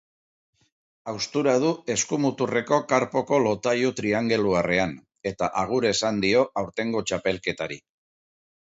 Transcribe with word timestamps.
Haustura 1.11 1.53
du 1.63 1.73
eskumuturreko 1.95 2.81
karpoko 2.93 3.41
lotailu 3.45 3.93
triangeluarrrean 4.01 4.97
eta 5.35 5.53
agur 5.67 5.89
esan 5.95 6.25
dio 6.27 6.45
aurtengo 6.65 7.07
txapelketari. 7.11 7.81